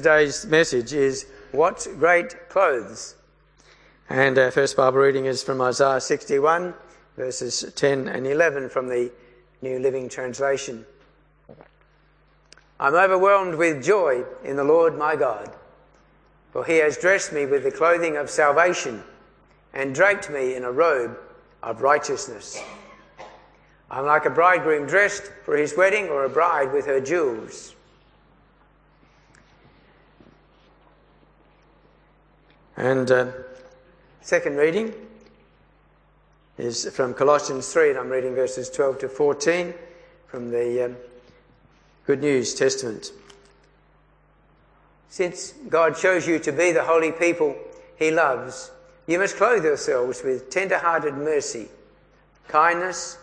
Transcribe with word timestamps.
today's 0.00 0.46
message 0.46 0.94
is 0.94 1.26
What 1.52 1.86
Great 1.98 2.48
Clothes. 2.48 3.16
And 4.08 4.38
our 4.38 4.50
first 4.50 4.74
Bible 4.74 4.96
reading 4.96 5.26
is 5.26 5.42
from 5.42 5.60
Isaiah 5.60 6.00
61, 6.00 6.72
verses 7.18 7.70
10 7.76 8.08
and 8.08 8.26
11 8.26 8.70
from 8.70 8.88
the 8.88 9.12
New 9.60 9.78
Living 9.78 10.08
Translation. 10.08 10.86
I'm 12.78 12.94
overwhelmed 12.94 13.56
with 13.56 13.84
joy 13.84 14.24
in 14.42 14.56
the 14.56 14.64
Lord 14.64 14.96
my 14.96 15.16
God, 15.16 15.54
for 16.50 16.64
he 16.64 16.78
has 16.78 16.96
dressed 16.96 17.34
me 17.34 17.44
with 17.44 17.64
the 17.64 17.70
clothing 17.70 18.16
of 18.16 18.30
salvation 18.30 19.02
and 19.74 19.94
draped 19.94 20.30
me 20.30 20.54
in 20.54 20.64
a 20.64 20.72
robe 20.72 21.18
of 21.62 21.82
righteousness. 21.82 22.58
I'm 23.90 24.06
like 24.06 24.24
a 24.24 24.30
bridegroom 24.30 24.86
dressed 24.86 25.30
for 25.44 25.58
his 25.58 25.76
wedding 25.76 26.08
or 26.08 26.24
a 26.24 26.30
bride 26.30 26.72
with 26.72 26.86
her 26.86 27.02
jewels. 27.02 27.74
And 32.80 33.10
uh, 33.10 33.26
second 34.22 34.56
reading 34.56 34.94
is 36.56 36.88
from 36.88 37.12
Colossians 37.12 37.70
3, 37.70 37.90
and 37.90 37.98
I'm 37.98 38.08
reading 38.08 38.34
verses 38.34 38.70
12 38.70 39.00
to 39.00 39.08
14 39.10 39.74
from 40.28 40.50
the 40.50 40.86
um, 40.86 40.96
Good 42.06 42.22
News 42.22 42.54
Testament. 42.54 43.12
Since 45.10 45.52
God 45.68 45.94
chose 45.94 46.26
you 46.26 46.38
to 46.38 46.52
be 46.52 46.72
the 46.72 46.84
holy 46.84 47.12
people 47.12 47.54
he 47.98 48.10
loves, 48.10 48.70
you 49.06 49.18
must 49.18 49.36
clothe 49.36 49.62
yourselves 49.62 50.22
with 50.24 50.48
tender 50.48 50.78
hearted 50.78 51.18
mercy, 51.18 51.68
kindness, 52.48 53.18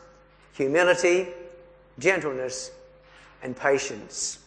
humility, 0.54 1.30
gentleness, 1.98 2.70
and 3.42 3.58
patience. 3.58 4.38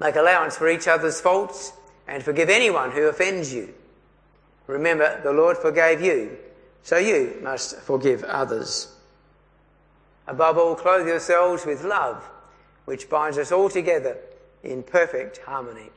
Make 0.00 0.16
allowance 0.16 0.56
for 0.56 0.68
each 0.68 0.88
other's 0.88 1.20
faults 1.20 1.72
and 2.06 2.22
forgive 2.22 2.48
anyone 2.48 2.90
who 2.90 3.08
offends 3.08 3.52
you. 3.52 3.74
Remember, 4.66 5.20
the 5.22 5.32
Lord 5.32 5.56
forgave 5.58 6.00
you, 6.00 6.36
so 6.82 6.98
you 6.98 7.38
must 7.42 7.78
forgive 7.80 8.24
others. 8.24 8.92
Above 10.26 10.58
all, 10.58 10.74
clothe 10.74 11.06
yourselves 11.06 11.64
with 11.64 11.84
love, 11.84 12.22
which 12.84 13.08
binds 13.08 13.38
us 13.38 13.52
all 13.52 13.68
together 13.68 14.16
in 14.62 14.82
perfect 14.82 15.38
harmony. 15.38 15.90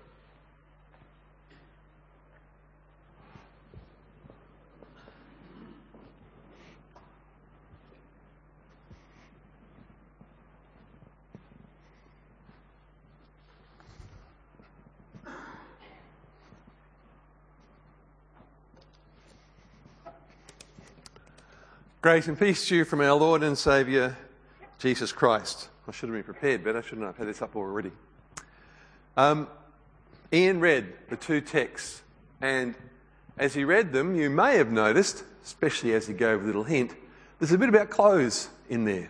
Grace 22.01 22.29
and 22.29 22.39
peace 22.39 22.65
to 22.69 22.77
you 22.77 22.85
from 22.85 23.01
our 23.01 23.13
Lord 23.13 23.43
and 23.43 23.57
Saviour, 23.57 24.15
Jesus 24.77 25.11
Christ. 25.11 25.67
I 25.85 25.91
should 25.91 26.07
have 26.07 26.15
been 26.15 26.23
prepared 26.23 26.63
shouldn't 26.85 27.05
I? 27.05 27.09
I've 27.09 27.17
had 27.17 27.27
this 27.27 27.41
up 27.41 27.57
already. 27.57 27.91
Um, 29.17 29.49
Ian 30.31 30.61
read 30.61 30.93
the 31.09 31.17
two 31.17 31.41
texts, 31.41 32.01
and 32.39 32.73
as 33.37 33.53
he 33.53 33.65
read 33.65 33.91
them, 33.91 34.15
you 34.15 34.29
may 34.29 34.55
have 34.55 34.71
noticed, 34.71 35.25
especially 35.43 35.91
as 35.91 36.07
he 36.07 36.13
gave 36.13 36.41
a 36.41 36.45
little 36.45 36.63
hint, 36.63 36.95
there's 37.37 37.51
a 37.51 37.57
bit 37.57 37.67
about 37.67 37.89
clothes 37.89 38.47
in 38.69 38.85
there. 38.85 39.09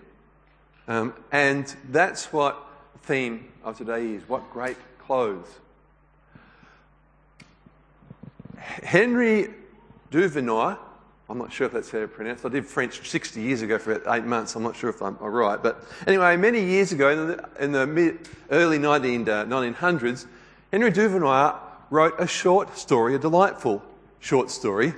Um, 0.88 1.14
and 1.32 1.72
that's 1.92 2.34
what 2.34 2.58
the 2.94 3.00
theme 3.06 3.52
of 3.64 3.78
today 3.78 4.14
is 4.14 4.28
what 4.28 4.50
great 4.50 4.78
clothes. 4.98 5.60
Henry 8.58 9.50
Duvernois 10.10 10.80
I'm 11.30 11.38
not 11.38 11.54
sure 11.54 11.68
if 11.68 11.74
that's 11.74 11.92
how 11.92 12.00
you 12.00 12.08
pronounce 12.08 12.44
it. 12.44 12.48
I 12.48 12.50
did 12.50 12.66
French 12.66 13.08
60 13.08 13.40
years 13.40 13.62
ago 13.62 13.78
for 13.78 13.92
about 13.92 14.18
eight 14.18 14.26
months. 14.26 14.56
I'm 14.56 14.64
not 14.64 14.76
sure 14.76 14.90
if 14.90 15.00
I'm 15.00 15.16
right. 15.18 15.62
But 15.62 15.86
anyway, 16.08 16.36
many 16.38 16.64
years 16.64 16.92
ago, 16.92 17.38
in 17.60 17.72
the, 17.72 17.86
mid, 17.86 18.28
early 18.50 18.80
19, 18.80 19.30
uh, 19.30 19.46
1900s, 19.46 20.26
Henry 20.72 20.92
Duvernois 20.92 21.56
wrote 21.92 22.16
a 22.18 22.26
short 22.26 22.76
story, 22.76 23.14
a 23.14 23.20
delightful 23.20 23.84
short 24.20 24.50
story, 24.50 24.94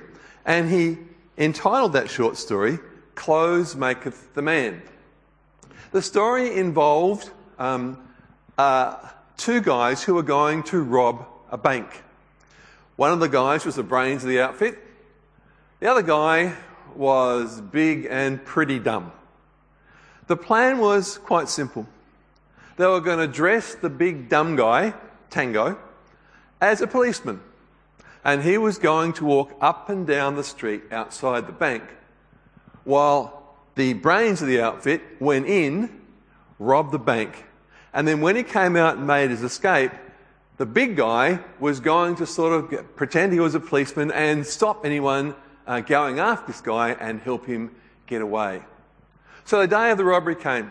and 0.46 0.70
he 0.70 0.96
entitled 1.36 1.92
that 1.92 2.08
short 2.08 2.38
story, 2.38 2.78
Clothes 3.14 3.74
Maketh 3.74 4.32
the 4.32 4.42
Man. 4.42 4.80
The 5.90 6.00
story 6.00 6.56
involved 6.56 7.30
um, 7.58 7.98
uh, 8.56 8.96
two 9.36 9.60
guys 9.60 10.02
who 10.02 10.14
were 10.14 10.22
going 10.22 10.62
to 10.64 10.80
rob 10.80 11.26
a 11.50 11.58
bank. 11.58 12.02
One 12.96 13.12
of 13.12 13.20
the 13.20 13.28
guys 13.28 13.66
was 13.66 13.74
the 13.74 13.82
brains 13.82 14.22
of 14.22 14.30
the 14.30 14.40
outfit, 14.40 14.78
the 15.82 15.90
other 15.90 16.02
guy 16.02 16.54
was 16.94 17.60
big 17.60 18.06
and 18.08 18.44
pretty 18.44 18.78
dumb. 18.78 19.10
The 20.28 20.36
plan 20.36 20.78
was 20.78 21.18
quite 21.18 21.48
simple. 21.48 21.88
They 22.76 22.86
were 22.86 23.00
going 23.00 23.18
to 23.18 23.26
dress 23.26 23.74
the 23.74 23.90
big 23.90 24.28
dumb 24.28 24.54
guy, 24.54 24.94
Tango, 25.28 25.76
as 26.60 26.82
a 26.82 26.86
policeman. 26.86 27.40
And 28.24 28.44
he 28.44 28.58
was 28.58 28.78
going 28.78 29.14
to 29.14 29.24
walk 29.24 29.56
up 29.60 29.88
and 29.88 30.06
down 30.06 30.36
the 30.36 30.44
street 30.44 30.84
outside 30.92 31.48
the 31.48 31.52
bank 31.52 31.82
while 32.84 33.56
the 33.74 33.94
brains 33.94 34.40
of 34.40 34.46
the 34.46 34.60
outfit 34.60 35.02
went 35.18 35.46
in, 35.46 36.00
robbed 36.60 36.92
the 36.92 37.00
bank. 37.00 37.44
And 37.92 38.06
then 38.06 38.20
when 38.20 38.36
he 38.36 38.44
came 38.44 38.76
out 38.76 38.98
and 38.98 39.06
made 39.08 39.30
his 39.30 39.42
escape, 39.42 39.90
the 40.58 40.66
big 40.66 40.94
guy 40.94 41.40
was 41.58 41.80
going 41.80 42.14
to 42.16 42.26
sort 42.26 42.72
of 42.72 42.94
pretend 42.94 43.32
he 43.32 43.40
was 43.40 43.56
a 43.56 43.60
policeman 43.60 44.12
and 44.12 44.46
stop 44.46 44.86
anyone 44.86 45.34
uh, 45.66 45.80
going 45.80 46.18
after 46.18 46.46
this 46.46 46.60
guy 46.60 46.90
and 46.90 47.20
help 47.20 47.46
him 47.46 47.74
get 48.06 48.22
away. 48.22 48.62
So 49.44 49.60
the 49.60 49.66
day 49.66 49.90
of 49.90 49.98
the 49.98 50.04
robbery 50.04 50.36
came, 50.36 50.70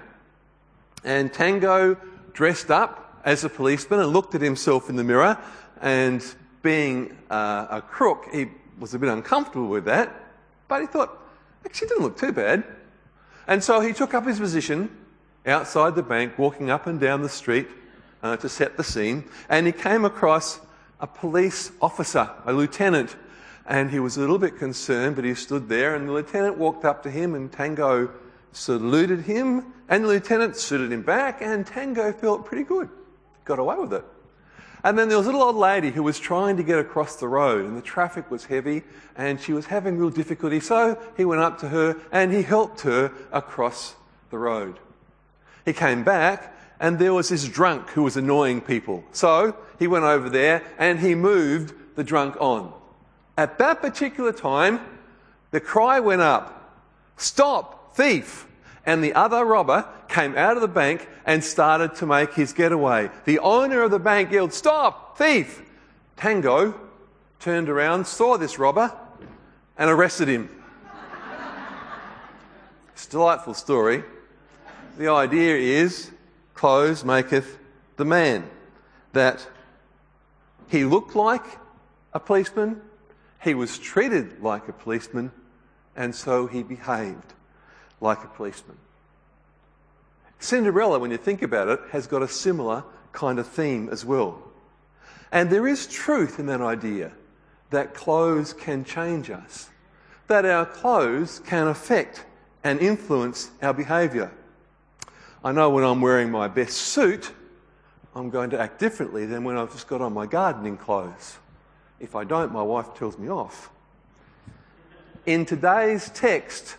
and 1.03 1.33
Tango 1.33 1.97
dressed 2.33 2.71
up 2.71 3.21
as 3.23 3.43
a 3.43 3.49
policeman 3.49 3.99
and 3.99 4.13
looked 4.13 4.35
at 4.35 4.41
himself 4.41 4.89
in 4.89 4.95
the 4.95 5.03
mirror. 5.03 5.37
And 5.81 6.23
being 6.61 7.17
uh, 7.29 7.67
a 7.69 7.81
crook, 7.81 8.27
he 8.31 8.47
was 8.79 8.93
a 8.93 8.99
bit 8.99 9.09
uncomfortable 9.09 9.67
with 9.67 9.85
that, 9.85 10.13
but 10.67 10.81
he 10.81 10.87
thought, 10.87 11.17
actually, 11.65 11.87
it 11.87 11.89
didn't 11.89 12.03
look 12.03 12.17
too 12.17 12.31
bad. 12.31 12.63
And 13.47 13.63
so 13.63 13.79
he 13.79 13.93
took 13.93 14.13
up 14.13 14.25
his 14.25 14.39
position 14.39 14.95
outside 15.45 15.95
the 15.95 16.03
bank, 16.03 16.37
walking 16.37 16.69
up 16.69 16.87
and 16.87 16.99
down 16.99 17.21
the 17.21 17.29
street 17.29 17.67
uh, 18.23 18.37
to 18.37 18.47
set 18.47 18.77
the 18.77 18.83
scene, 18.83 19.23
and 19.49 19.65
he 19.65 19.73
came 19.73 20.05
across 20.05 20.59
a 20.99 21.07
police 21.07 21.71
officer, 21.81 22.29
a 22.45 22.53
lieutenant, 22.53 23.15
and 23.71 23.89
he 23.89 23.99
was 23.99 24.17
a 24.17 24.19
little 24.19 24.37
bit 24.37 24.57
concerned, 24.57 25.15
but 25.15 25.23
he 25.23 25.33
stood 25.33 25.69
there, 25.69 25.95
and 25.95 26.09
the 26.09 26.11
lieutenant 26.11 26.57
walked 26.57 26.83
up 26.83 27.01
to 27.03 27.09
him, 27.09 27.35
and 27.35 27.49
Tango 27.49 28.11
saluted 28.51 29.21
him, 29.21 29.73
and 29.87 30.03
the 30.03 30.09
lieutenant 30.09 30.57
saluted 30.57 30.91
him 30.91 31.03
back, 31.03 31.41
and 31.41 31.65
Tango 31.65 32.11
felt 32.11 32.45
pretty 32.45 32.65
good. 32.65 32.89
Got 33.45 33.59
away 33.59 33.77
with 33.77 33.93
it. 33.93 34.03
And 34.83 34.99
then 34.99 35.07
there 35.07 35.17
was 35.17 35.25
a 35.25 35.29
little 35.29 35.47
old 35.47 35.55
lady 35.55 35.89
who 35.89 36.03
was 36.03 36.19
trying 36.19 36.57
to 36.57 36.63
get 36.63 36.79
across 36.79 37.15
the 37.15 37.29
road, 37.29 37.63
and 37.63 37.77
the 37.77 37.81
traffic 37.81 38.29
was 38.29 38.43
heavy, 38.43 38.83
and 39.15 39.39
she 39.39 39.53
was 39.53 39.67
having 39.67 39.97
real 39.97 40.09
difficulty. 40.09 40.59
So 40.59 41.01
he 41.15 41.23
went 41.23 41.41
up 41.41 41.57
to 41.59 41.69
her 41.69 41.95
and 42.11 42.33
he 42.33 42.41
helped 42.41 42.81
her 42.81 43.13
across 43.31 43.95
the 44.31 44.37
road. 44.37 44.79
He 45.63 45.71
came 45.71 46.03
back, 46.03 46.53
and 46.81 46.99
there 46.99 47.13
was 47.13 47.29
this 47.29 47.47
drunk 47.47 47.91
who 47.91 48.03
was 48.03 48.17
annoying 48.17 48.59
people. 48.59 49.05
So 49.13 49.55
he 49.79 49.87
went 49.87 50.03
over 50.03 50.29
there 50.29 50.61
and 50.77 50.99
he 50.99 51.15
moved 51.15 51.95
the 51.95 52.03
drunk 52.03 52.35
on. 52.41 52.73
At 53.41 53.57
that 53.57 53.81
particular 53.81 54.31
time, 54.31 54.79
the 55.49 55.59
cry 55.59 55.99
went 55.99 56.21
up 56.21 56.77
Stop, 57.17 57.95
thief! 57.95 58.45
And 58.85 59.03
the 59.03 59.15
other 59.15 59.43
robber 59.43 59.87
came 60.07 60.37
out 60.37 60.57
of 60.57 60.61
the 60.61 60.67
bank 60.67 61.09
and 61.25 61.43
started 61.43 61.95
to 61.95 62.05
make 62.05 62.35
his 62.35 62.53
getaway. 62.53 63.09
The 63.25 63.39
owner 63.39 63.81
of 63.81 63.89
the 63.89 63.97
bank 63.97 64.31
yelled, 64.31 64.53
Stop, 64.53 65.17
thief! 65.17 65.63
Tango 66.17 66.79
turned 67.39 67.67
around, 67.67 68.05
saw 68.05 68.37
this 68.37 68.59
robber, 68.59 68.95
and 69.75 69.89
arrested 69.89 70.27
him. 70.27 70.47
it's 72.93 73.07
a 73.07 73.09
delightful 73.09 73.55
story. 73.55 74.03
The 74.99 75.07
idea 75.07 75.55
is 75.55 76.11
clothes 76.53 77.03
maketh 77.03 77.57
the 77.97 78.05
man. 78.05 78.47
That 79.13 79.47
he 80.67 80.85
looked 80.85 81.15
like 81.15 81.45
a 82.13 82.19
policeman, 82.19 82.81
he 83.43 83.53
was 83.53 83.79
treated 83.79 84.41
like 84.41 84.67
a 84.67 84.73
policeman, 84.73 85.31
and 85.95 86.13
so 86.13 86.47
he 86.47 86.63
behaved 86.63 87.33
like 87.99 88.23
a 88.23 88.27
policeman. 88.27 88.77
Cinderella, 90.39 90.99
when 90.99 91.11
you 91.11 91.17
think 91.17 91.41
about 91.41 91.67
it, 91.67 91.79
has 91.91 92.07
got 92.07 92.21
a 92.21 92.27
similar 92.27 92.83
kind 93.11 93.39
of 93.39 93.47
theme 93.47 93.89
as 93.89 94.05
well. 94.05 94.41
And 95.31 95.49
there 95.49 95.67
is 95.67 95.87
truth 95.87 96.39
in 96.39 96.47
that 96.47 96.61
idea 96.61 97.11
that 97.69 97.93
clothes 97.93 98.53
can 98.53 98.83
change 98.83 99.29
us, 99.29 99.69
that 100.27 100.45
our 100.45 100.65
clothes 100.65 101.41
can 101.45 101.67
affect 101.67 102.25
and 102.63 102.79
influence 102.79 103.49
our 103.61 103.73
behaviour. 103.73 104.31
I 105.43 105.51
know 105.51 105.69
when 105.69 105.83
I'm 105.83 106.01
wearing 106.01 106.29
my 106.29 106.47
best 106.47 106.77
suit, 106.77 107.31
I'm 108.13 108.29
going 108.29 108.49
to 108.51 108.59
act 108.59 108.79
differently 108.79 109.25
than 109.25 109.43
when 109.43 109.57
I've 109.57 109.71
just 109.71 109.87
got 109.87 110.01
on 110.01 110.13
my 110.13 110.25
gardening 110.25 110.77
clothes. 110.77 111.37
If 112.01 112.15
I 112.15 112.23
don't, 112.23 112.51
my 112.51 112.63
wife 112.63 112.95
tells 112.95 113.17
me 113.19 113.29
off. 113.29 113.69
In 115.27 115.45
today's 115.45 116.09
text, 116.09 116.75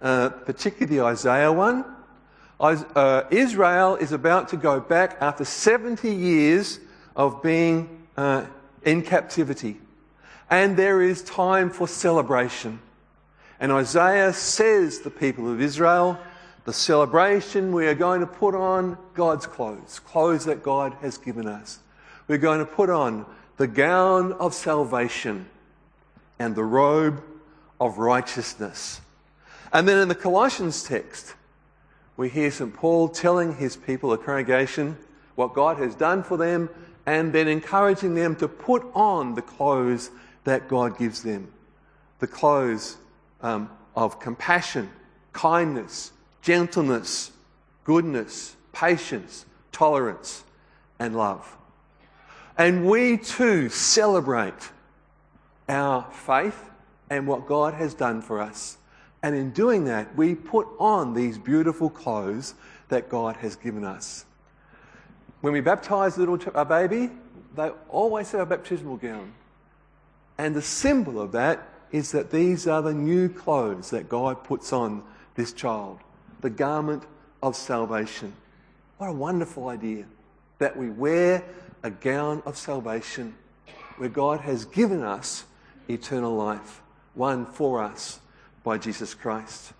uh, 0.00 0.30
particularly 0.30 0.96
the 0.96 1.04
Isaiah 1.04 1.52
one, 1.52 1.84
uh, 2.58 3.24
Israel 3.30 3.96
is 3.96 4.12
about 4.12 4.48
to 4.48 4.56
go 4.56 4.80
back 4.80 5.18
after 5.20 5.44
70 5.44 6.10
years 6.10 6.80
of 7.14 7.42
being 7.42 8.06
uh, 8.16 8.46
in 8.82 9.02
captivity. 9.02 9.76
And 10.48 10.76
there 10.76 11.02
is 11.02 11.22
time 11.22 11.68
for 11.68 11.86
celebration. 11.86 12.80
And 13.60 13.70
Isaiah 13.72 14.32
says 14.32 15.00
the 15.00 15.10
people 15.10 15.52
of 15.52 15.60
Israel, 15.60 16.18
the 16.64 16.72
celebration, 16.72 17.72
we 17.72 17.86
are 17.86 17.94
going 17.94 18.20
to 18.20 18.26
put 18.26 18.54
on 18.54 18.96
God's 19.12 19.46
clothes, 19.46 19.98
clothes 19.98 20.46
that 20.46 20.62
God 20.62 20.94
has 21.02 21.18
given 21.18 21.46
us. 21.46 21.80
We're 22.26 22.38
going 22.38 22.60
to 22.60 22.66
put 22.66 22.88
on 22.88 23.26
the 23.58 23.66
gown 23.66 24.32
of 24.34 24.54
salvation 24.54 25.46
and 26.38 26.54
the 26.54 26.64
robe 26.64 27.22
of 27.80 27.98
righteousness. 27.98 29.00
And 29.72 29.86
then 29.86 29.98
in 29.98 30.08
the 30.08 30.14
Colossians 30.14 30.82
text, 30.84 31.34
we 32.16 32.28
hear 32.28 32.50
St. 32.50 32.72
Paul 32.72 33.08
telling 33.08 33.56
his 33.56 33.76
people, 33.76 34.10
the 34.10 34.16
congregation, 34.16 34.96
what 35.34 35.54
God 35.54 35.76
has 35.78 35.94
done 35.94 36.22
for 36.22 36.36
them, 36.36 36.70
and 37.04 37.32
then 37.32 37.48
encouraging 37.48 38.14
them 38.14 38.34
to 38.36 38.48
put 38.48 38.84
on 38.94 39.34
the 39.34 39.42
clothes 39.42 40.10
that 40.44 40.68
God 40.68 40.98
gives 40.98 41.22
them 41.22 41.52
the 42.20 42.26
clothes 42.26 42.96
um, 43.42 43.70
of 43.94 44.18
compassion, 44.18 44.90
kindness, 45.32 46.12
gentleness, 46.42 47.30
goodness, 47.84 48.56
patience, 48.72 49.46
tolerance, 49.70 50.42
and 50.98 51.16
love. 51.16 51.57
And 52.58 52.86
we 52.86 53.16
too 53.16 53.68
celebrate 53.68 54.70
our 55.68 56.04
faith 56.10 56.68
and 57.08 57.26
what 57.26 57.46
God 57.46 57.74
has 57.74 57.94
done 57.94 58.20
for 58.20 58.40
us. 58.40 58.78
And 59.22 59.34
in 59.34 59.52
doing 59.52 59.84
that, 59.84 60.14
we 60.16 60.34
put 60.34 60.66
on 60.78 61.14
these 61.14 61.38
beautiful 61.38 61.88
clothes 61.88 62.54
that 62.88 63.08
God 63.08 63.36
has 63.36 63.54
given 63.54 63.84
us. 63.84 64.24
When 65.40 65.52
we 65.52 65.60
baptize 65.60 66.16
a 66.16 66.20
little 66.20 66.38
a 66.54 66.64
baby, 66.64 67.10
they 67.54 67.70
always 67.88 68.32
have 68.32 68.40
a 68.40 68.46
baptismal 68.46 68.96
gown. 68.96 69.32
And 70.36 70.54
the 70.54 70.62
symbol 70.62 71.20
of 71.20 71.32
that 71.32 71.68
is 71.92 72.12
that 72.12 72.30
these 72.30 72.66
are 72.66 72.82
the 72.82 72.94
new 72.94 73.28
clothes 73.28 73.90
that 73.90 74.08
God 74.08 74.44
puts 74.44 74.72
on 74.72 75.02
this 75.34 75.52
child, 75.52 76.00
the 76.40 76.50
garment 76.50 77.04
of 77.42 77.56
salvation. 77.56 78.32
What 78.98 79.10
a 79.10 79.12
wonderful 79.12 79.68
idea 79.68 80.04
that 80.58 80.76
we 80.76 80.90
wear 80.90 81.44
a 81.82 81.90
gown 81.90 82.42
of 82.46 82.56
salvation 82.56 83.34
where 83.96 84.08
God 84.08 84.40
has 84.40 84.64
given 84.64 85.02
us 85.02 85.44
eternal 85.88 86.34
life, 86.34 86.82
won 87.14 87.46
for 87.46 87.82
us 87.82 88.20
by 88.62 88.78
Jesus 88.78 89.14
Christ. 89.14 89.72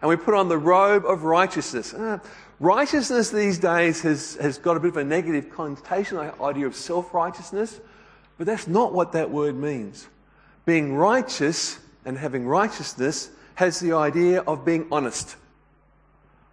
And 0.00 0.08
we 0.08 0.16
put 0.16 0.34
on 0.34 0.48
the 0.48 0.58
robe 0.58 1.04
of 1.06 1.24
righteousness. 1.24 1.94
Uh, 1.94 2.18
righteousness 2.60 3.30
these 3.30 3.58
days 3.58 4.02
has, 4.02 4.36
has 4.36 4.58
got 4.58 4.76
a 4.76 4.80
bit 4.80 4.90
of 4.90 4.96
a 4.98 5.04
negative 5.04 5.50
connotation, 5.50 6.18
the 6.18 6.42
idea 6.42 6.66
of 6.66 6.76
self 6.76 7.14
righteousness, 7.14 7.80
but 8.38 8.46
that's 8.46 8.68
not 8.68 8.92
what 8.92 9.12
that 9.12 9.30
word 9.30 9.56
means. 9.56 10.06
Being 10.64 10.94
righteous 10.94 11.78
and 12.04 12.18
having 12.18 12.46
righteousness 12.46 13.30
has 13.54 13.80
the 13.80 13.92
idea 13.92 14.42
of 14.42 14.64
being 14.64 14.86
honest, 14.92 15.36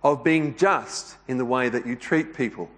of 0.04 0.24
being 0.24 0.56
just 0.56 1.18
in 1.28 1.38
the 1.38 1.46
way 1.46 1.68
that 1.68 1.86
you 1.86 1.96
treat 1.96 2.36
people, 2.36 2.70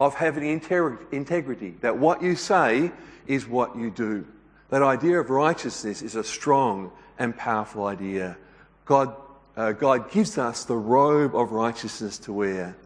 of 0.00 0.14
having 0.14 0.44
integrity, 0.44 1.74
that 1.80 1.98
what 1.98 2.22
you 2.22 2.36
say 2.36 2.92
is 3.26 3.46
what 3.46 3.76
you 3.76 3.90
do. 3.90 4.26
That 4.70 4.82
idea 4.82 5.18
of 5.18 5.30
righteousness 5.30 6.02
is 6.02 6.14
a 6.14 6.22
strong 6.22 6.92
and 7.18 7.36
powerful 7.36 7.86
idea. 7.86 8.36
God, 8.84 9.14
uh, 9.56 9.72
God 9.72 10.10
gives 10.10 10.38
us 10.38 10.64
the 10.64 10.76
robe 10.76 11.34
of 11.34 11.52
righteousness 11.52 12.18
to 12.20 12.32
wear. 12.32 12.76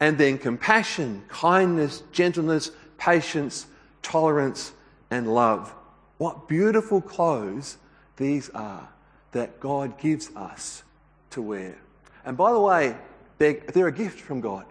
And 0.00 0.18
then 0.18 0.38
compassion, 0.38 1.24
kindness, 1.28 2.02
gentleness, 2.12 2.70
patience, 2.98 3.66
tolerance, 4.02 4.72
and 5.10 5.32
love. 5.32 5.74
What 6.18 6.48
beautiful 6.48 7.00
clothes 7.00 7.78
these 8.16 8.50
are 8.50 8.88
that 9.32 9.60
God 9.60 9.98
gives 9.98 10.34
us 10.36 10.82
to 11.30 11.42
wear. 11.42 11.78
And 12.24 12.36
by 12.36 12.52
the 12.52 12.60
way, 12.60 12.96
they're, 13.38 13.60
they're 13.72 13.88
a 13.88 13.92
gift 13.92 14.20
from 14.20 14.40
God. 14.40 14.66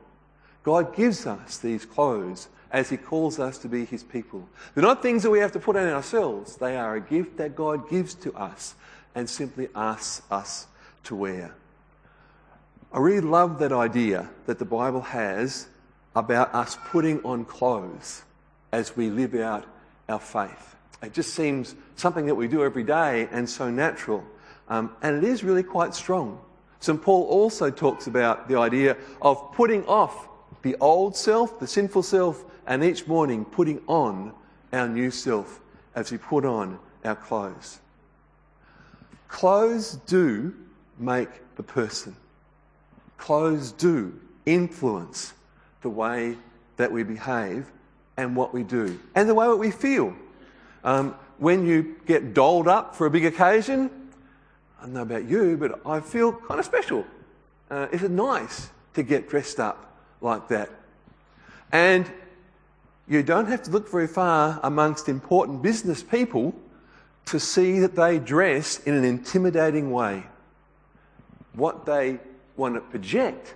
God 0.68 0.94
gives 0.94 1.26
us 1.26 1.60
these 1.60 1.86
clothes 1.86 2.50
as 2.72 2.90
He 2.90 2.98
calls 2.98 3.40
us 3.40 3.58
to 3.60 3.70
be 3.70 3.86
His 3.86 4.04
people. 4.04 4.50
They're 4.76 4.84
not 4.84 5.02
things 5.02 5.24
that 5.24 5.30
we 5.30 5.40
have 5.40 5.54
to 5.54 5.62
put 5.62 5.78
on 5.78 5.88
ourselves, 5.88 6.58
they 6.58 6.76
are 6.76 6.98
a 6.98 7.00
gift 7.00 7.38
that 7.38 7.56
God 7.56 7.90
gives 7.90 8.14
to 8.16 8.34
us 8.34 8.76
and 9.16 9.30
simply 9.30 9.70
asks 9.74 10.30
us 10.30 10.68
to 11.06 11.16
wear. 11.16 11.56
I 12.92 13.00
really 13.00 13.22
love 13.22 13.60
that 13.60 13.72
idea 13.72 14.30
that 14.46 14.60
the 14.60 14.66
Bible 14.66 15.00
has 15.00 15.70
about 16.14 16.54
us 16.54 16.78
putting 16.88 17.24
on 17.24 17.46
clothes 17.46 18.24
as 18.74 18.98
we 18.98 19.10
live 19.10 19.36
out 19.36 19.64
our 20.10 20.20
faith. 20.20 20.76
It 21.02 21.14
just 21.14 21.34
seems 21.34 21.76
something 21.96 22.26
that 22.26 22.36
we 22.36 22.50
do 22.50 22.62
every 22.62 22.84
day 22.84 23.30
and 23.32 23.50
so 23.50 23.70
natural. 23.70 24.22
Um, 24.68 24.92
and 25.02 25.16
it 25.16 25.24
is 25.24 25.46
really 25.46 25.64
quite 25.64 25.96
strong. 25.96 26.42
St. 26.82 27.02
Paul 27.02 27.24
also 27.24 27.72
talks 27.72 28.08
about 28.08 28.50
the 28.50 28.58
idea 28.60 28.98
of 29.22 29.54
putting 29.54 29.86
off 29.86 30.28
the 30.68 30.76
old 30.82 31.16
self, 31.16 31.62
the 31.62 31.68
sinful 31.68 32.04
self, 32.04 32.44
and 32.66 32.84
each 32.84 33.08
morning 33.08 33.46
putting 33.46 33.80
on 33.88 34.34
our 34.74 34.86
new 34.86 35.10
self 35.10 35.62
as 35.96 36.12
we 36.12 36.18
put 36.18 36.44
on 36.44 36.78
our 37.06 37.16
clothes. 37.16 37.80
Clothes 39.30 39.98
do 40.08 40.54
make 41.00 41.30
the 41.56 41.64
person. 41.64 42.14
Clothes 43.18 43.72
do 43.72 44.14
influence 44.46 45.34
the 45.84 45.90
way 45.90 46.36
that 46.76 46.92
we 46.92 47.02
behave 47.02 47.72
and 48.18 48.36
what 48.36 48.54
we 48.54 48.64
do, 48.64 49.00
and 49.16 49.30
the 49.30 49.34
way 49.34 49.48
that 49.48 49.56
we 49.56 49.72
feel. 49.72 50.14
Um, 50.84 51.16
when 51.38 51.66
you 51.66 51.96
get 52.06 52.34
dolled 52.34 52.68
up 52.68 52.94
for 52.94 53.06
a 53.06 53.10
big 53.10 53.24
occasion, 53.24 53.90
I 54.80 54.84
don't 54.84 54.94
know 54.96 55.04
about 55.04 55.30
you, 55.30 55.56
but 55.56 55.80
I 55.86 56.02
feel 56.02 56.34
kind 56.34 56.60
of 56.60 56.66
special. 56.66 57.06
Uh, 57.72 57.88
it's 57.94 58.04
nice 58.04 58.70
to 58.96 59.04
get 59.04 59.30
dressed 59.30 59.62
up 59.62 59.87
like 60.22 60.48
that. 60.50 60.70
And 61.72 62.10
you 63.08 63.24
don't 63.24 63.48
have 63.48 63.64
to 63.64 63.72
look 63.72 63.90
very 63.90 64.08
far 64.08 64.60
amongst 64.64 65.10
important 65.10 65.62
business 65.62 66.04
people 66.04 66.54
to 67.26 67.40
see 67.40 67.80
that 67.80 67.96
they 67.96 68.20
dress 68.20 68.80
in 68.80 68.94
an 68.94 69.04
intimidating 69.04 69.92
way. 69.92 70.24
What 71.54 71.86
they 71.86 72.20
want 72.56 72.76
to 72.76 72.82
project 72.82 73.56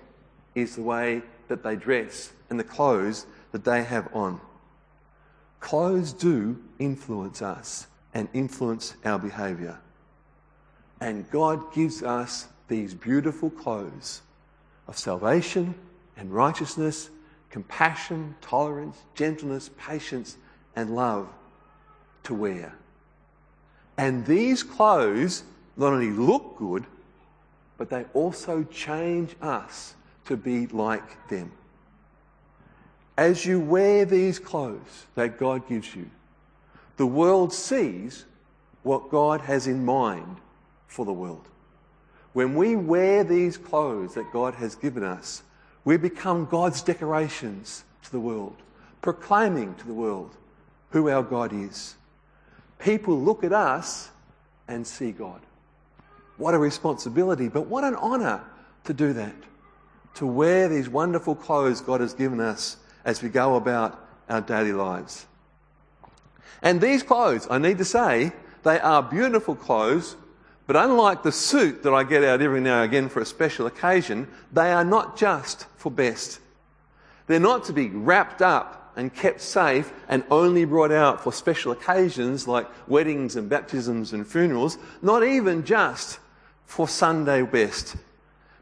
is 0.56 0.75
the 0.75 0.82
way 0.82 1.22
that 1.48 1.63
they 1.63 1.75
dress 1.75 2.32
and 2.50 2.60
the 2.60 2.63
clothes 2.63 3.25
that 3.51 3.63
they 3.63 3.84
have 3.84 4.13
on. 4.13 4.39
Clothes 5.60 6.12
do 6.13 6.62
influence 6.80 7.41
us 7.41 7.88
and 8.13 8.27
influence 8.34 8.96
our 9.06 9.20
behaviour. 9.20 9.80
And 11.00 11.30
God 11.30 11.74
gives 11.74 12.03
us 12.03 12.48
these 12.68 12.94
beautiful 12.94 13.50
clothes 13.50 14.22
of 14.88 14.98
salvation 14.98 15.75
and 16.22 16.32
righteousness, 16.32 17.10
compassion, 17.50 18.36
tolerance, 18.42 18.96
gentleness, 19.16 19.72
patience, 19.75 20.38
and 20.75 20.96
love 20.96 21.28
to 22.22 22.36
wear. 22.36 22.75
And 23.98 24.24
these 24.28 24.62
clothes 24.62 25.44
not 25.75 25.94
only 25.94 26.12
look 26.12 26.60
good, 26.60 26.86
but 27.80 27.90
they 27.90 28.06
also 28.13 28.63
change 28.66 29.36
us 29.42 29.96
to 30.25 30.38
be 30.38 30.68
like 30.68 31.28
them. 31.28 31.51
As 33.18 33.44
you 33.44 33.60
wear 33.60 34.06
these 34.06 34.38
clothes 34.38 35.08
that 35.16 35.40
God 35.40 35.68
gives 35.68 35.96
you, 35.96 36.08
the 36.98 37.08
world 37.08 37.51
sees 37.51 38.25
what 38.84 39.10
God 39.10 39.42
has 39.42 39.66
in 39.66 39.84
mind 39.84 40.38
for 40.86 41.04
the 41.04 41.13
world. 41.13 41.48
When 42.34 42.54
we 42.54 42.75
wear 42.75 43.24
these 43.24 43.58
clothes 43.58 44.13
that 44.13 44.32
God 44.32 44.54
has 44.54 44.75
given 44.75 45.04
us, 45.04 45.42
we 45.84 45.98
become 45.98 46.46
God's 46.46 46.82
decorations 46.82 47.84
to 48.04 48.12
the 48.12 48.20
world, 48.20 48.56
proclaiming 49.02 49.76
to 49.76 49.88
the 49.88 49.94
world 49.94 50.36
who 50.92 51.10
our 51.10 51.24
God 51.24 51.52
is 51.54 51.96
people 52.82 53.20
look 53.20 53.44
at 53.44 53.54
us 53.54 54.10
and 54.68 54.86
see 54.86 55.12
God. 55.12 55.40
What 56.38 56.54
a 56.54 56.58
responsibility, 56.58 57.48
but 57.48 57.68
what 57.68 57.84
an 57.84 57.96
honour 57.96 58.44
to 58.86 58.94
do 58.94 59.14
that. 59.14 59.36
To 60.16 60.26
wear 60.26 60.68
these 60.68 60.90
wonderful 60.90 61.36
clothes 61.36 61.82
God 61.82 62.02
has 62.02 62.14
given 62.14 62.40
us 62.40 62.78
as 63.06 63.22
we 63.22 63.30
go 63.30 63.56
about 63.56 64.08
our 64.28 64.42
daily 64.42 64.74
lives. 64.74 65.26
And 66.62 66.82
these 66.82 67.04
clothes, 67.04 67.48
I 67.50 67.58
need 67.58 67.78
to 67.78 67.86
say, 67.86 68.32
they 68.64 68.80
are 68.80 69.02
beautiful 69.02 69.56
clothes, 69.56 70.16
but 70.72 70.86
unlike 70.86 71.22
the 71.22 71.34
suit 71.34 71.84
that 71.84 71.94
I 71.94 72.06
get 72.06 72.24
out 72.24 72.42
every 72.42 72.62
now 72.62 72.82
and 72.82 72.86
again 72.90 73.10
for 73.10 73.20
a 73.20 73.25
special 73.25 73.68
occasion, 73.68 74.25
they 74.54 74.72
are 74.72 74.86
not 74.86 75.18
just 75.18 75.66
for 75.75 75.92
best. 75.92 76.40
They're 77.28 77.42
not 77.42 77.66
to 77.66 77.74
be 77.74 77.90
wrapped 77.90 78.42
up 78.42 78.94
and 78.96 79.13
kept 79.13 79.42
safe 79.42 79.92
and 80.08 80.24
only 80.32 80.63
brought 80.63 80.94
out 80.94 81.22
for 81.22 81.34
special 81.34 81.74
occasions 81.74 82.48
like 82.48 82.70
weddings 82.88 83.36
and 83.36 83.50
baptisms 83.50 84.13
and 84.13 84.25
funerals, 84.25 84.78
not 85.01 85.25
even 85.25 85.66
just 85.66 86.20
for 86.63 86.88
Sunday 86.88 87.42
best. 87.42 87.98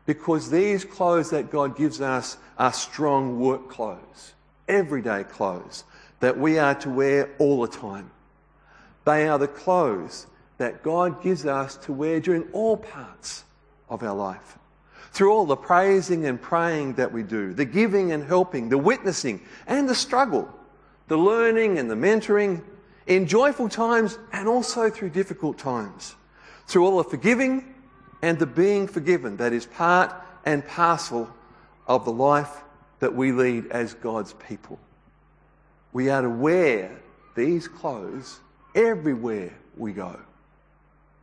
Because 0.08 0.50
these 0.50 0.84
clothes 0.84 1.30
that 1.30 1.52
God 1.52 1.78
gives 1.78 2.02
us 2.02 2.38
are 2.58 2.74
strong 2.74 3.40
work 3.40 3.70
clothes, 3.70 4.34
everyday 4.68 5.26
clothes 5.26 5.84
that 6.22 6.40
we 6.40 6.58
are 6.58 6.74
to 6.74 6.90
wear 6.90 7.30
all 7.38 7.62
the 7.62 7.68
time. 7.68 8.10
They 9.06 9.28
are 9.28 9.38
the 9.38 9.48
clothes 9.48 10.26
that 10.60 10.84
God 10.84 11.24
gives 11.24 11.46
us 11.46 11.78
to 11.78 11.94
wear 11.94 12.20
during 12.20 12.44
all 12.52 12.78
parts 12.78 13.46
of 13.90 14.04
our 14.04 14.14
life. 14.14 14.58
Through 15.12 15.34
all 15.34 15.46
the 15.46 15.56
praising 15.56 16.26
and 16.26 16.40
praying 16.40 16.94
that 16.96 17.12
we 17.12 17.24
do, 17.24 17.54
the 17.54 17.66
giving 17.66 18.12
and 18.12 18.24
helping, 18.24 18.70
the 18.70 18.78
witnessing 18.78 19.42
and 19.66 19.90
the 19.90 19.96
struggle, 19.96 20.48
the 21.08 21.18
learning 21.18 21.80
and 21.80 21.90
the 21.90 21.96
mentoring, 21.96 22.62
in 23.08 23.26
joyful 23.26 23.70
times 23.70 24.20
and 24.34 24.48
also 24.48 24.90
through 24.90 25.10
difficult 25.10 25.58
times. 25.58 26.16
Through 26.68 26.86
all 26.86 26.98
the 26.98 27.10
forgiving 27.10 27.74
and 28.22 28.38
the 28.38 28.46
being 28.46 28.88
forgiven 28.88 29.38
that 29.38 29.54
is 29.54 29.66
part 29.66 30.14
and 30.46 30.68
parcel 30.68 31.34
of 31.88 32.06
the 32.06 32.12
life 32.12 32.62
that 33.00 33.16
we 33.16 33.32
lead 33.32 33.68
as 33.72 33.94
God's 33.96 34.34
people. 34.34 34.78
We 35.94 36.10
are 36.10 36.22
to 36.22 36.30
wear 36.30 37.00
these 37.36 37.68
clothes 37.68 38.42
everywhere 38.76 39.54
we 39.78 39.94
go 39.94 40.20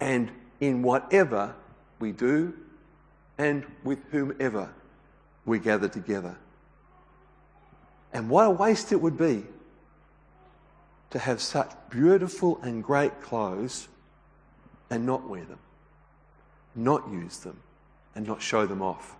and 0.00 0.30
in 0.60 0.82
whatever 0.82 1.54
we 1.98 2.12
do 2.12 2.54
and 3.38 3.64
with 3.84 3.98
whomever 4.10 4.70
we 5.44 5.58
gather 5.58 5.88
together. 5.88 6.36
And 8.12 8.30
what 8.30 8.46
a 8.46 8.50
waste 8.50 8.92
it 8.92 9.00
would 9.00 9.18
be 9.18 9.44
to 11.10 11.18
have 11.18 11.40
such 11.40 11.70
beautiful 11.90 12.58
and 12.62 12.82
great 12.82 13.20
clothes 13.20 13.88
and 14.90 15.04
not 15.04 15.28
wear 15.28 15.44
them, 15.44 15.58
not 16.74 17.08
use 17.10 17.38
them, 17.38 17.60
and 18.14 18.26
not 18.26 18.40
show 18.40 18.66
them 18.66 18.82
off. 18.82 19.16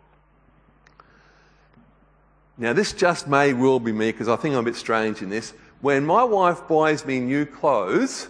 Now, 2.59 2.73
this 2.73 2.93
just 2.93 3.29
may 3.29 3.53
well 3.53 3.79
be 3.79 3.93
me 3.93 4.13
because 4.13 4.29
I 4.29 4.37
think 4.37 4.55
I'm 4.55 4.61
a 4.61 4.65
bit 4.65 4.77
strange 4.77 5.21
in 5.21 5.29
this. 5.29 5.53
When 5.83 6.07
my 6.07 6.25
wife 6.25 6.67
buys 6.67 7.05
me 7.05 7.21
new 7.21 7.45
clothes, 7.45 8.29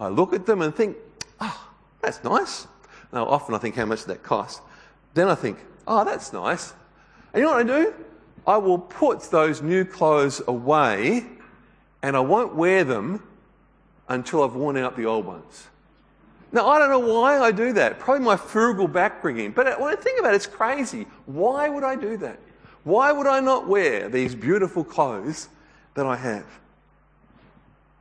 I 0.00 0.08
look 0.08 0.32
at 0.32 0.46
them 0.46 0.62
and 0.62 0.74
think, 0.74 0.96
oh, 1.40 1.71
that's 2.02 2.22
nice. 2.24 2.66
Now, 3.12 3.26
often 3.26 3.54
I 3.54 3.58
think, 3.58 3.76
how 3.76 3.84
much 3.84 4.00
does 4.00 4.06
that 4.06 4.22
cost? 4.22 4.60
Then 5.14 5.28
I 5.28 5.34
think, 5.34 5.58
oh, 5.86 6.04
that's 6.04 6.32
nice. 6.32 6.72
And 7.32 7.40
you 7.40 7.46
know 7.46 7.52
what 7.52 7.60
I 7.60 7.80
do? 7.82 7.94
I 8.46 8.56
will 8.56 8.78
put 8.78 9.22
those 9.30 9.62
new 9.62 9.84
clothes 9.84 10.42
away 10.46 11.26
and 12.02 12.16
I 12.16 12.20
won't 12.20 12.54
wear 12.54 12.84
them 12.84 13.22
until 14.08 14.42
I've 14.42 14.54
worn 14.54 14.76
out 14.76 14.96
the 14.96 15.06
old 15.06 15.24
ones. 15.24 15.68
Now, 16.50 16.68
I 16.68 16.78
don't 16.78 16.90
know 16.90 16.98
why 16.98 17.38
I 17.38 17.50
do 17.50 17.72
that. 17.74 17.98
Probably 17.98 18.24
my 18.24 18.36
frugal 18.36 18.86
backbringing. 18.86 19.54
But 19.54 19.66
uh, 19.66 19.76
when 19.76 19.92
I 19.92 19.96
think 19.96 20.20
about 20.20 20.34
it, 20.34 20.36
it's 20.36 20.46
crazy. 20.46 21.06
Why 21.24 21.68
would 21.68 21.84
I 21.84 21.96
do 21.96 22.18
that? 22.18 22.38
Why 22.84 23.10
would 23.10 23.26
I 23.26 23.40
not 23.40 23.68
wear 23.68 24.08
these 24.08 24.34
beautiful 24.34 24.84
clothes 24.84 25.48
that 25.94 26.04
I 26.04 26.16
have? 26.16 26.44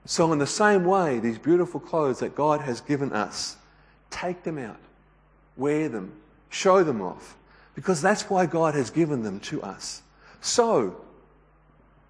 So, 0.05 0.33
in 0.33 0.39
the 0.39 0.47
same 0.47 0.83
way, 0.83 1.19
these 1.19 1.37
beautiful 1.37 1.79
clothes 1.79 2.19
that 2.19 2.35
God 2.35 2.61
has 2.61 2.81
given 2.81 3.13
us, 3.13 3.57
take 4.11 4.43
them 4.43 4.57
out, 4.57 4.79
wear 5.57 5.89
them, 5.89 6.13
show 6.49 6.83
them 6.83 7.01
off, 7.01 7.35
because 7.73 8.01
that's 8.01 8.29
why 8.29 8.45
God 8.45 8.75
has 8.75 8.91
given 8.91 9.23
them 9.23 9.39
to 9.41 9.63
us. 9.63 10.03
So, 10.41 11.01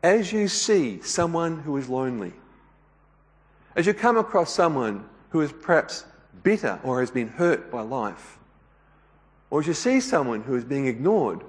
as 0.04 0.34
you 0.34 0.48
see 0.48 1.02
someone 1.02 1.60
who 1.60 1.78
is 1.78 1.88
lonely, 1.88 2.34
as 3.76 3.86
you 3.86 3.94
come 3.94 4.18
across 4.18 4.54
someone 4.54 5.06
who 5.30 5.42
is 5.42 5.52
perhaps 5.52 6.04
bitter 6.44 6.80
or 6.84 7.00
has 7.00 7.12
been 7.12 7.30
hurt 7.30 7.72
by 7.72 7.82
life, 7.82 8.38
or 9.50 9.62
as 9.62 9.68
you 9.68 9.74
see 9.74 10.00
someone 10.00 10.42
who 10.44 10.56
is 10.56 10.64
being 10.64 10.88
ignored 10.88 11.42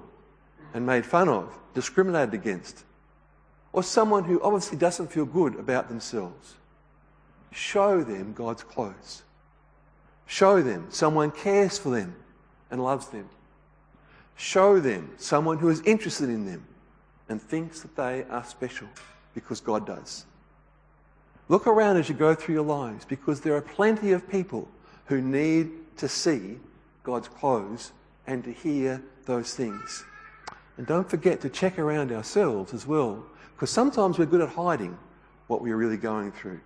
and 0.75 0.87
made 0.87 1.07
fun 1.07 1.29
of, 1.29 1.59
discriminated 1.75 2.35
against, 2.35 2.85
or 3.73 3.83
someone 3.83 4.25
who 4.25 4.41
obviously 4.43 4.77
doesn't 4.77 5.11
feel 5.11 5.25
good 5.25 5.55
about 5.55 5.89
themselves. 5.89 6.55
Show 7.53 8.03
them 8.03 8.33
God's 8.35 8.63
clothes. 8.63 9.23
Show 10.27 10.63
them 10.63 10.87
someone 10.91 11.31
cares 11.31 11.79
for 11.79 11.91
them 11.91 12.15
and 12.71 12.83
loves 12.83 13.09
them. 13.09 13.29
Show 14.37 14.81
them 14.81 15.13
someone 15.19 15.59
who 15.59 15.69
is 15.69 15.81
interested 15.83 16.29
in 16.29 16.47
them 16.47 16.65
and 17.29 17.41
thinks 17.41 17.81
that 17.81 17.97
they 17.97 18.25
are 18.31 18.45
special 18.45 18.89
because 19.35 19.61
God 19.61 19.87
does. 19.87 20.27
Look 21.49 21.67
around 21.67 21.97
as 21.97 22.09
you 22.09 22.15
go 22.15 22.35
through 22.35 22.55
your 22.55 22.65
lives 22.65 23.05
because 23.05 23.41
there 23.41 23.55
are 23.57 23.63
plenty 23.63 24.13
of 24.13 24.29
people 24.29 24.69
who 25.07 25.21
need 25.21 25.71
to 25.99 26.09
see 26.09 26.59
God's 27.03 27.29
clothes 27.29 27.93
and 28.27 28.43
to 28.45 28.53
hear 28.53 29.03
those 29.27 29.55
things. 29.55 30.05
And 30.77 30.87
don't 30.87 31.09
forget 31.09 31.41
to 31.43 31.51
check 31.51 31.79
around 31.79 32.13
ourselves 32.13 32.73
as 32.73 32.87
well, 32.87 33.25
because 33.55 33.71
sometimes 33.71 34.19
we're 34.19 34.27
good 34.27 34.41
at 34.41 34.49
hiding 34.49 34.97
what 35.47 35.61
we're 35.61 35.77
really 35.77 35.97
going 35.97 36.33
through. 36.33 36.61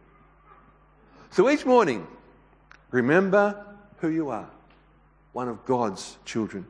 So 1.30 1.50
each 1.50 1.66
morning, 1.66 2.06
remember 2.96 3.62
who 3.98 4.08
you 4.08 4.30
are 4.30 4.48
one 5.32 5.48
of 5.48 5.66
God's 5.66 6.16
children, 6.24 6.66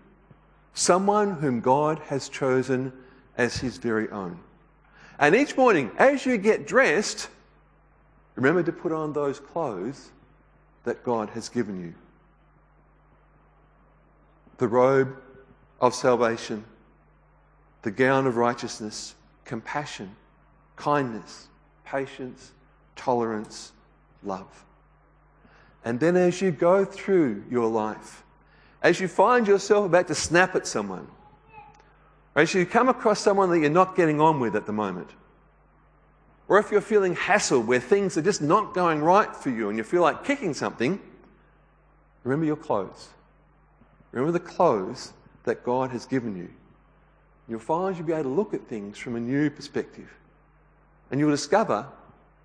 someone 0.74 1.34
whom 1.34 1.60
God 1.60 2.00
has 2.08 2.28
chosen 2.28 2.92
as 3.38 3.58
his 3.58 3.76
very 3.76 4.10
own. 4.10 4.40
And 5.20 5.36
each 5.36 5.56
morning, 5.56 5.92
as 5.98 6.26
you 6.26 6.36
get 6.36 6.66
dressed, 6.66 7.28
remember 8.34 8.64
to 8.64 8.72
put 8.72 8.90
on 8.90 9.12
those 9.12 9.38
clothes 9.38 10.10
that 10.82 11.04
God 11.04 11.30
has 11.30 11.48
given 11.48 11.80
you 11.80 11.94
the 14.58 14.66
robe 14.66 15.16
of 15.80 15.94
salvation 15.94 16.64
the 17.82 17.90
gown 17.92 18.26
of 18.26 18.36
righteousness, 18.36 19.14
compassion, 19.44 20.16
kindness, 20.74 21.46
patience, 21.84 22.50
tolerance, 22.96 23.70
love. 24.24 24.64
And 25.86 26.00
then 26.00 26.16
as 26.16 26.42
you 26.42 26.50
go 26.50 26.84
through 26.84 27.44
your 27.48 27.68
life, 27.68 28.24
as 28.82 28.98
you 28.98 29.06
find 29.06 29.46
yourself 29.46 29.86
about 29.86 30.08
to 30.08 30.16
snap 30.16 30.56
at 30.56 30.66
someone, 30.66 31.06
or 32.34 32.42
as 32.42 32.52
you 32.52 32.66
come 32.66 32.88
across 32.88 33.20
someone 33.20 33.50
that 33.50 33.60
you're 33.60 33.70
not 33.70 33.94
getting 33.94 34.20
on 34.20 34.40
with 34.40 34.56
at 34.56 34.66
the 34.66 34.72
moment, 34.72 35.08
or 36.48 36.58
if 36.58 36.72
you're 36.72 36.80
feeling 36.80 37.14
hassled 37.14 37.66
where 37.66 37.78
things 37.78 38.18
are 38.18 38.22
just 38.22 38.42
not 38.42 38.74
going 38.74 39.00
right 39.00 39.34
for 39.36 39.50
you 39.50 39.68
and 39.68 39.78
you 39.78 39.84
feel 39.84 40.02
like 40.02 40.24
kicking 40.24 40.54
something, 40.54 40.98
remember 42.24 42.46
your 42.46 42.56
clothes. 42.56 43.10
Remember 44.10 44.36
the 44.36 44.44
clothes 44.44 45.12
that 45.44 45.62
God 45.62 45.92
has 45.92 46.04
given 46.04 46.36
you. 46.36 46.48
You'll 47.46 47.60
find 47.60 47.96
you'll 47.96 48.08
be 48.08 48.12
able 48.12 48.24
to 48.24 48.28
look 48.30 48.54
at 48.54 48.66
things 48.66 48.98
from 48.98 49.14
a 49.14 49.20
new 49.20 49.50
perspective. 49.50 50.12
And 51.12 51.20
you'll 51.20 51.30
discover 51.30 51.86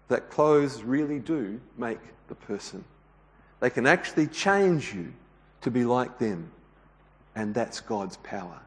that 0.09 0.29
clothes 0.29 0.83
really 0.83 1.17
do 1.17 1.59
make 1.75 1.97
the 2.27 2.35
person. 2.35 2.83
They 3.61 3.69
can 3.69 3.87
actually 3.87 4.27
change 4.27 4.93
you 4.93 5.13
to 5.61 5.71
be 5.71 5.85
like 5.85 6.19
them. 6.19 6.51
And 7.33 7.53
that's 7.53 7.79
God's 7.79 8.17
power. 8.17 8.59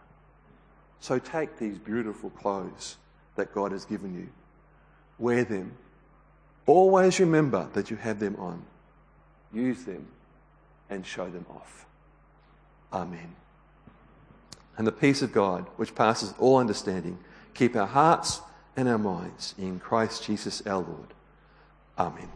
So 1.00 1.18
take 1.18 1.58
these 1.58 1.76
beautiful 1.76 2.30
clothes 2.30 2.96
that 3.36 3.52
God 3.52 3.72
has 3.72 3.84
given 3.84 4.14
you, 4.14 4.28
wear 5.18 5.44
them. 5.44 5.72
Always 6.64 7.20
remember 7.20 7.68
that 7.74 7.90
you 7.90 7.98
have 7.98 8.18
them 8.18 8.36
on. 8.38 8.62
Use 9.52 9.84
them 9.84 10.06
and 10.88 11.04
show 11.04 11.28
them 11.28 11.44
off. 11.50 11.84
Amen 12.90 13.34
and 14.76 14.86
the 14.86 14.92
peace 14.92 15.22
of 15.22 15.32
God, 15.32 15.66
which 15.76 15.94
passes 15.94 16.34
all 16.38 16.56
understanding, 16.56 17.18
keep 17.54 17.76
our 17.76 17.86
hearts 17.86 18.40
and 18.76 18.88
our 18.88 18.98
minds 18.98 19.54
in 19.58 19.78
Christ 19.78 20.24
Jesus 20.24 20.62
our 20.66 20.80
Lord. 20.80 21.14
Amen. 21.98 22.28